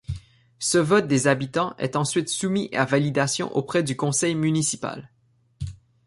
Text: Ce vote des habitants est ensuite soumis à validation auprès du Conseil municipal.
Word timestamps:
Ce 0.57 0.79
vote 0.79 1.05
des 1.07 1.27
habitants 1.27 1.75
est 1.77 1.95
ensuite 1.95 2.27
soumis 2.27 2.71
à 2.73 2.85
validation 2.85 3.55
auprès 3.55 3.83
du 3.83 3.95
Conseil 3.95 4.33
municipal. 4.33 5.11